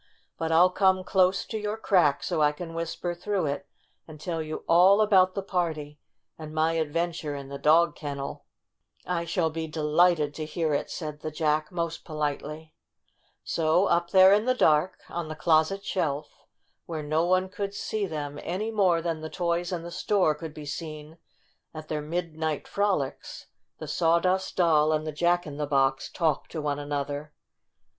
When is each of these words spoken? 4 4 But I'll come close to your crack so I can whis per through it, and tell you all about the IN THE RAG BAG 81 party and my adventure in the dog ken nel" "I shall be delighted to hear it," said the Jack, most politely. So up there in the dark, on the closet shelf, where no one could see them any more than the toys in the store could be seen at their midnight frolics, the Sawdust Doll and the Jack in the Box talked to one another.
4 0.39 0.47
4 0.47 0.47
But 0.47 0.51
I'll 0.55 0.69
come 0.71 1.03
close 1.03 1.45
to 1.45 1.59
your 1.59 1.77
crack 1.77 2.23
so 2.23 2.41
I 2.41 2.53
can 2.53 2.73
whis 2.73 2.95
per 2.95 3.13
through 3.13 3.45
it, 3.45 3.67
and 4.07 4.19
tell 4.19 4.41
you 4.41 4.63
all 4.67 4.99
about 4.99 5.35
the 5.35 5.41
IN 5.41 5.47
THE 5.47 5.53
RAG 5.53 5.53
BAG 5.53 5.61
81 5.61 5.63
party 5.63 5.99
and 6.39 6.53
my 6.55 6.71
adventure 6.71 7.35
in 7.35 7.49
the 7.49 7.59
dog 7.59 7.95
ken 7.95 8.17
nel" 8.17 8.45
"I 9.05 9.25
shall 9.25 9.51
be 9.51 9.67
delighted 9.67 10.33
to 10.33 10.45
hear 10.45 10.73
it," 10.73 10.89
said 10.89 11.19
the 11.21 11.29
Jack, 11.29 11.71
most 11.71 12.03
politely. 12.03 12.73
So 13.43 13.85
up 13.85 14.09
there 14.09 14.33
in 14.33 14.45
the 14.45 14.55
dark, 14.55 14.97
on 15.07 15.27
the 15.27 15.35
closet 15.35 15.85
shelf, 15.85 16.31
where 16.87 17.03
no 17.03 17.23
one 17.27 17.47
could 17.47 17.75
see 17.75 18.07
them 18.07 18.39
any 18.41 18.71
more 18.71 19.03
than 19.03 19.21
the 19.21 19.29
toys 19.29 19.71
in 19.71 19.83
the 19.83 19.91
store 19.91 20.33
could 20.33 20.55
be 20.55 20.65
seen 20.65 21.19
at 21.75 21.89
their 21.89 22.01
midnight 22.01 22.67
frolics, 22.67 23.45
the 23.77 23.87
Sawdust 23.87 24.55
Doll 24.55 24.93
and 24.93 25.05
the 25.05 25.11
Jack 25.11 25.45
in 25.45 25.57
the 25.57 25.67
Box 25.67 26.09
talked 26.11 26.51
to 26.53 26.59
one 26.63 26.79
another. 26.79 27.33